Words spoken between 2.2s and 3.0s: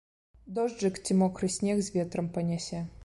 панясе.